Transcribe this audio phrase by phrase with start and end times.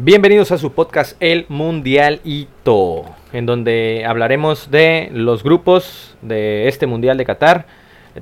[0.00, 7.18] Bienvenidos a su podcast El Mundialito, en donde hablaremos de los grupos de este Mundial
[7.18, 7.66] de Qatar,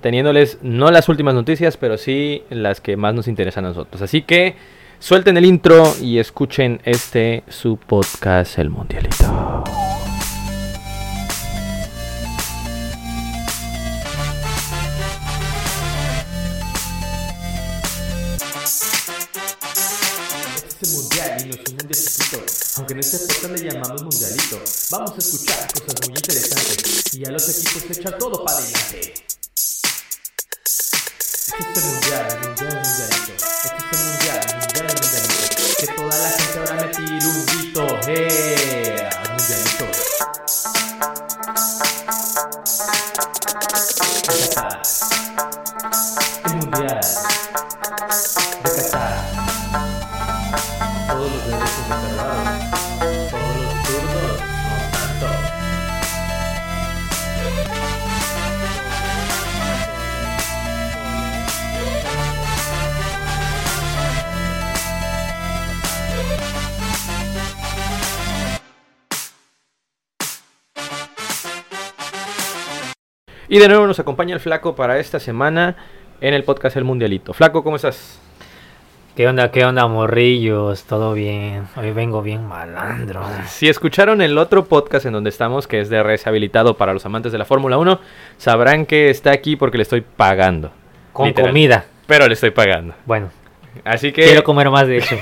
[0.00, 4.00] teniéndoles no las últimas noticias, pero sí las que más nos interesan a nosotros.
[4.00, 4.54] Así que
[5.00, 9.62] suelten el intro y escuchen este su podcast El Mundialito.
[21.16, 22.44] Mundial y nos unen de chiquito.
[22.76, 27.30] Aunque en este podcast le llamamos mundialito, vamos a escuchar cosas muy interesantes y a
[27.30, 29.14] los equipos se echan todo para adelante.
[31.58, 33.15] Este mundial, el mundial,
[73.48, 75.76] Y de nuevo nos acompaña el Flaco para esta semana
[76.20, 77.32] en el podcast El Mundialito.
[77.32, 78.18] Flaco, ¿cómo estás?
[79.14, 80.84] ¿Qué onda, qué onda, morrillos?
[80.84, 81.68] ¿Todo bien?
[81.76, 83.22] Hoy vengo bien malandro.
[83.46, 87.30] Si escucharon el otro podcast en donde estamos, que es de rehabilitado para los amantes
[87.32, 88.00] de la Fórmula 1,
[88.36, 90.72] sabrán que está aquí porque le estoy pagando.
[91.12, 91.50] Con Literal.
[91.50, 91.84] comida.
[92.06, 92.94] Pero le estoy pagando.
[93.06, 93.30] Bueno,
[93.84, 95.16] Así que, quiero comer más de hecho.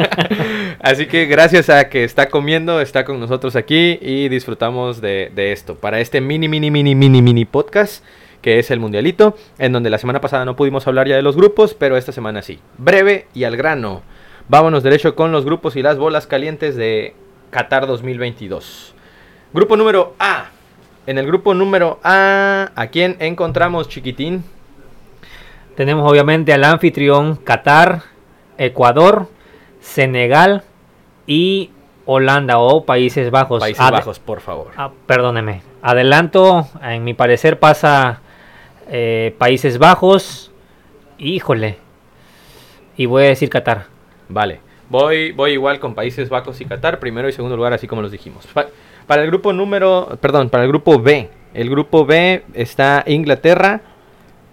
[0.80, 5.52] así que gracias a que está comiendo, está con nosotros aquí y disfrutamos de, de
[5.52, 5.74] esto.
[5.74, 8.04] Para este mini, mini, mini, mini, mini podcast
[8.40, 11.36] que es el Mundialito, en donde la semana pasada no pudimos hablar ya de los
[11.36, 12.58] grupos, pero esta semana sí.
[12.78, 14.02] Breve y al grano.
[14.48, 17.14] Vámonos derecho con los grupos y las bolas calientes de
[17.50, 18.94] Qatar 2022.
[19.52, 20.50] Grupo número A.
[21.06, 24.44] En el grupo número A, ¿a quién encontramos, chiquitín?
[25.80, 28.02] Tenemos obviamente al anfitrión Qatar,
[28.58, 29.28] Ecuador,
[29.80, 30.62] Senegal
[31.26, 31.70] y
[32.04, 33.60] Holanda o Países Bajos.
[33.60, 34.72] Países Bajos, por favor.
[34.76, 35.62] Ah, perdóneme.
[35.80, 38.20] Adelanto, en mi parecer pasa
[38.90, 40.52] eh, Países Bajos.
[41.16, 41.78] Híjole.
[42.98, 43.86] Y voy a decir Qatar.
[44.28, 48.02] Vale, voy, voy igual con Países Bajos y Qatar, primero y segundo lugar, así como
[48.02, 48.46] los dijimos.
[48.48, 48.66] Pa-
[49.06, 51.30] para el grupo número, perdón, para el grupo B.
[51.54, 53.80] El grupo B está Inglaterra,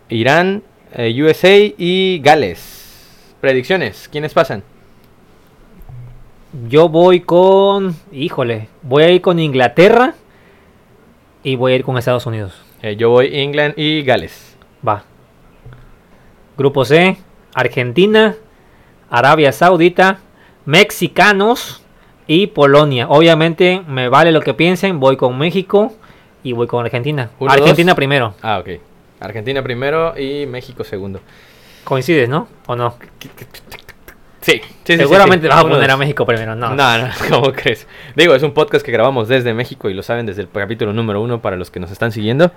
[0.08, 3.36] Irán, eh, USA y Gales.
[3.42, 4.64] Predicciones, ¿quiénes pasan?
[6.68, 7.96] Yo voy con.
[8.12, 8.70] Híjole.
[8.81, 10.16] Voy a ir con Inglaterra.
[11.44, 12.53] Y voy a ir con Estados Unidos.
[12.81, 14.58] Eh, yo voy England y Gales.
[14.86, 15.03] Va.
[16.58, 17.18] Grupo C.
[17.54, 18.36] Argentina.
[19.09, 20.19] Arabia Saudita.
[20.66, 21.84] Mexicanos.
[22.25, 23.08] Y Polonia.
[23.08, 25.00] Obviamente me vale lo que piensen.
[25.00, 25.94] Voy con México.
[26.44, 27.30] Y voy con Argentina.
[27.40, 27.96] Uno, Argentina dos.
[27.96, 28.34] primero.
[28.42, 28.81] Ah, ok.
[29.20, 31.22] Argentina primero y México segundo.
[31.84, 32.48] Coincides, ¿no?
[32.68, 32.98] ¿O no?
[33.20, 33.30] Sí,
[34.42, 35.50] sí, sí, sí, Seguramente sí.
[35.50, 35.98] vas a poner a.
[35.98, 36.56] México primero.
[36.56, 36.74] No.
[36.74, 37.88] No, no, ¿cómo crees?
[38.16, 41.22] Digo, es un podcast que grabamos desde México y lo saben desde el capítulo número
[41.22, 42.52] uno para los que nos están siguiendo.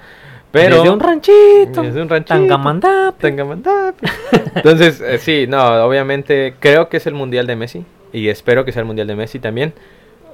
[0.53, 1.83] Pero Desde un ranchito.
[1.83, 2.35] Desde un ranchito.
[2.35, 3.21] Tangamandapio.
[3.21, 4.09] Tangamandapio.
[4.55, 8.73] Entonces, eh, sí, no, obviamente creo que es el Mundial de Messi y espero que
[8.73, 9.73] sea el Mundial de Messi también,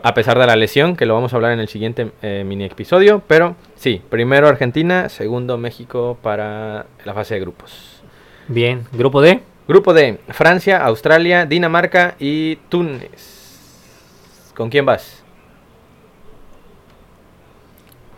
[0.06, 2.62] a pesar de la lesión, que lo vamos a hablar en el siguiente eh, mini
[2.62, 8.02] episodio, pero sí, primero Argentina, segundo México para la fase de grupos.
[8.46, 8.84] Bien.
[8.92, 9.40] Grupo D.
[9.66, 14.52] Grupo D, Francia, Australia, Dinamarca y Túnez.
[14.54, 15.24] ¿Con quién vas?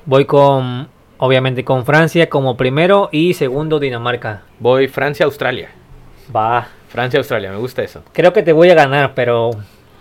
[0.04, 0.91] Voy con.
[1.16, 3.09] Obviamente con Francia como primero.
[3.12, 4.43] Y segundo Dinamarca.
[4.59, 5.71] Voy Francia, Australia.
[6.37, 6.69] Va.
[6.91, 8.03] Francia, Australia, me gusta eso.
[8.12, 9.53] Creo que te voy a ganar, pero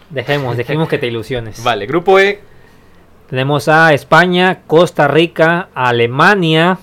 [0.10, 1.64] dejemos, dejemos que te ilusiones.
[1.64, 2.42] Vale, grupo E,
[3.30, 6.80] Tenemos a España, Costa Rica, Alemania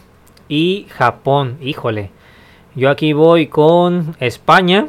[0.48, 1.56] y Japón.
[1.60, 2.10] Híjole.
[2.74, 4.88] Yo aquí voy con España.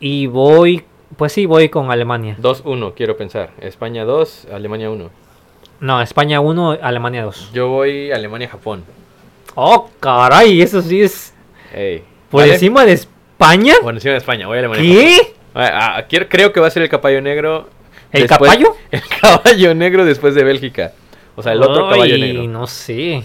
[0.00, 0.84] Y voy.
[1.16, 2.36] Pues sí, voy con Alemania.
[2.40, 3.50] 2-1, quiero pensar.
[3.60, 5.10] España 2, Alemania 1.
[5.80, 7.50] No, España 1, Alemania 2.
[7.52, 8.84] Yo voy Alemania-Japón.
[9.54, 11.32] Oh, caray, eso sí es.
[11.72, 12.54] Ey, Por ¿vale?
[12.54, 13.74] encima de España.
[13.82, 14.82] Por encima de España, voy a Alemania.
[14.82, 15.33] ¿Qué?
[15.54, 17.68] Ah, ah, quiero- creo que va a ser el caballo negro.
[18.12, 18.74] ¿El después- caballo?
[18.90, 20.92] El caballo negro después de Bélgica.
[21.36, 22.44] O sea, el otro caballo negro.
[22.44, 23.22] No sé.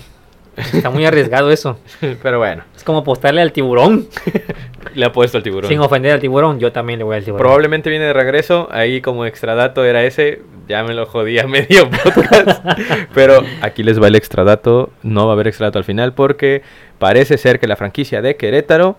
[0.58, 1.80] Está muy arriesgado eso.
[2.24, 4.08] Pero bueno, Es como apostarle al tiburón.
[4.96, 5.70] le ha puesto el tiburón.
[5.70, 7.40] Sin ofender al tiburón, yo también le voy al tiburón.
[7.40, 8.68] Probablemente viene de regreso.
[8.72, 10.42] Ahí como extradato era ese.
[10.68, 12.66] Ya me lo jodía medio podcast.
[13.14, 14.90] Pero aquí les va el extradato.
[15.04, 16.62] No va a haber extradato al final porque
[16.98, 18.98] parece ser que la franquicia de Querétaro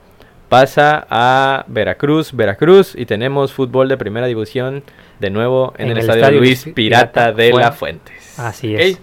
[0.50, 4.82] pasa a Veracruz, Veracruz y tenemos fútbol de primera división
[5.20, 8.38] de nuevo en, el, estadio, Luis Pirata, de la Fuentes.
[8.38, 9.00] Así es.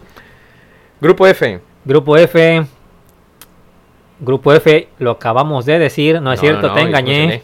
[0.99, 1.61] Grupo F.
[1.85, 2.65] Grupo F.
[4.19, 7.43] Grupo F, lo acabamos de decir, no es cierto, no, te engañé.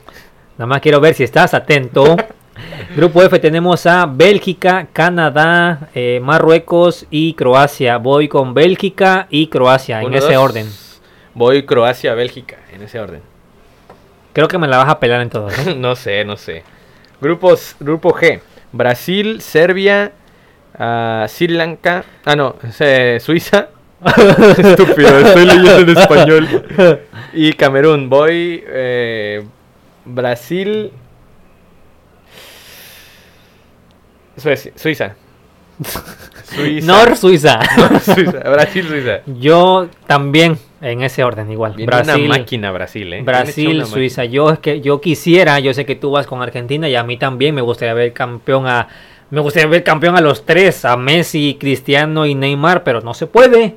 [0.57, 2.17] Nada más quiero ver si estás atento.
[2.97, 7.97] Grupo F tenemos a Bélgica, Canadá, eh, Marruecos y Croacia.
[7.97, 10.43] Voy con Bélgica y Croacia en ese dos.
[10.43, 10.67] orden.
[11.35, 13.32] Voy Croacia, Bélgica, en ese orden.
[14.33, 15.57] Creo que me la vas a pelar en todos.
[15.59, 15.75] ¿eh?
[15.77, 16.63] no sé, no sé.
[17.21, 18.41] Grupos, grupo G.
[18.71, 20.11] Brasil, Serbia,
[20.77, 22.03] ah, Sri Lanka.
[22.25, 23.69] Ah, no, eh, Suiza.
[24.57, 26.65] Estúpido, estoy leyendo en español.
[27.35, 28.09] Y Camerún.
[28.09, 29.43] Voy eh,
[30.05, 30.91] Brasil.
[34.37, 35.15] Suecia- Suiza.
[36.55, 36.87] Suiza.
[36.87, 37.59] Nor Suiza.
[38.01, 38.39] Suiza.
[38.51, 39.21] Brasil, Suiza.
[39.39, 41.73] Yo también en ese orden igual.
[41.73, 43.21] Viene Brasil, una máquina Brasil, ¿eh?
[43.23, 44.25] Brasil, Suiza.
[44.25, 47.17] Yo es que yo quisiera, yo sé que tú vas con Argentina y a mí
[47.17, 48.87] también me gustaría ver campeón a
[49.29, 53.25] me gustaría ver campeón a los tres, a Messi, Cristiano y Neymar, pero no se
[53.25, 53.75] puede.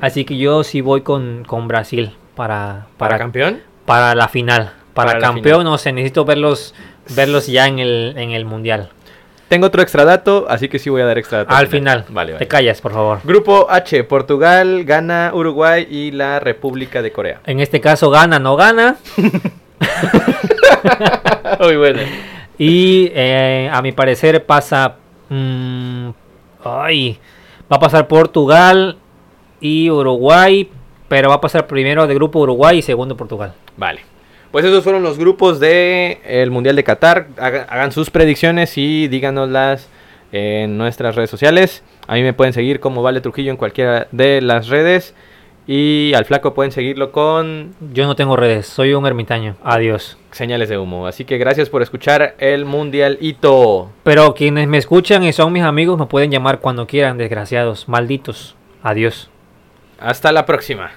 [0.00, 3.60] Así que yo sí voy con, con Brasil para ¿Para para campeón?
[3.84, 4.74] para la final.
[4.94, 5.64] Para, campeón, final.
[5.64, 6.74] no sé, necesito verlos
[7.16, 8.90] verlos ya en el en el mundial.
[9.52, 11.54] Tengo otro extra dato, así que sí voy a dar extra dato.
[11.54, 12.06] Al final.
[12.08, 13.18] Vale, Te callas, por favor.
[13.22, 17.40] Grupo H, Portugal, Ghana, Uruguay y la República de Corea.
[17.44, 18.96] En este caso gana, no gana.
[21.60, 22.00] Muy bueno.
[22.56, 24.94] Y eh, a mi parecer pasa.
[25.28, 26.08] mm,
[26.64, 27.18] ay,
[27.70, 28.96] va a pasar Portugal
[29.60, 30.70] y Uruguay.
[31.08, 33.52] Pero va a pasar primero de grupo Uruguay y segundo Portugal.
[33.76, 34.11] Vale.
[34.52, 37.26] Pues esos fueron los grupos del el Mundial de Qatar.
[37.38, 39.88] Haga- Hagan sus predicciones y díganoslas
[40.30, 41.82] en nuestras redes sociales.
[42.06, 45.14] A mí me pueden seguir como Vale Trujillo en cualquiera de las redes.
[45.66, 49.54] Y al flaco pueden seguirlo con Yo no tengo redes, soy un ermitaño.
[49.62, 50.18] Adiós.
[50.32, 51.06] señales de humo.
[51.06, 53.90] Así que gracias por escuchar el Mundialito.
[54.02, 58.56] Pero quienes me escuchan y son mis amigos me pueden llamar cuando quieran, desgraciados, malditos.
[58.82, 59.30] Adiós.
[60.00, 60.90] Hasta la próxima.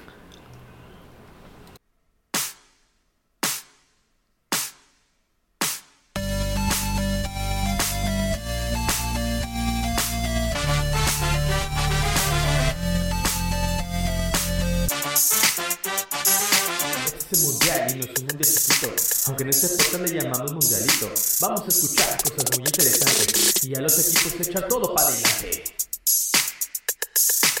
[17.28, 18.94] Este mundial y no es un chiquito.
[19.26, 23.80] Aunque en este podcast le llamamos mundialito, vamos a escuchar cosas muy interesantes y a
[23.80, 25.64] los equipos se echan todo para adelante.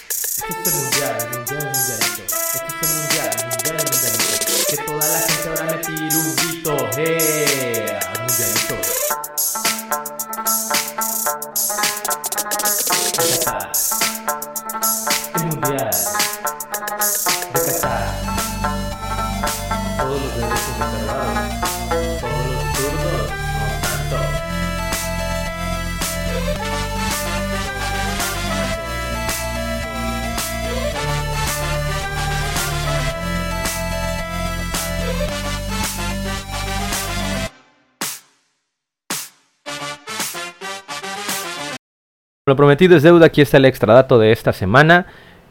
[0.04, 2.22] Este es el mundial, el mundial, mundialito.
[2.22, 4.66] Este es el mundial, mundial, mundialito.
[4.68, 7.65] Que toda la gente ahora me tire un grito, ¡eh!
[19.96, 21.38] Todos los derechos reservados.
[22.20, 24.16] Todos los turnos, no tanto.
[42.48, 45.06] Lo prometido es deuda, aquí está el extra dato de esta semana.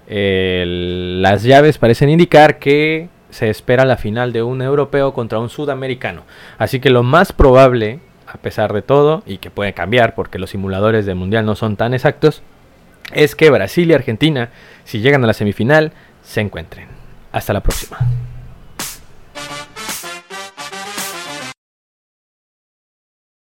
[0.07, 6.21] Las llaves parecen indicar que se espera la final de un europeo contra un sudamericano.
[6.57, 10.51] Así que lo más probable, a pesar de todo, y que puede cambiar porque los
[10.51, 12.43] simuladores del mundial no son tan exactos,
[13.11, 14.51] es que Brasil y Argentina,
[14.85, 15.91] si llegan a la semifinal,
[16.23, 16.87] se encuentren.
[17.33, 17.97] Hasta la próxima.